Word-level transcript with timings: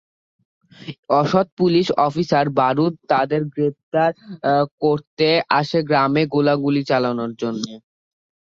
অসৎ 1.13 1.47
police 1.59 1.87
officer 2.07 2.45
বারুদ 2.59 2.93
তাদের 3.11 3.41
গ্রেপ্তার 3.53 4.11
করতে 4.81 5.27
আসে 5.59 5.79
গ্রামে 5.89 6.23
গোলাগুলি 6.33 6.81
চালানোর 6.89 7.31
জন্যে। 7.41 7.73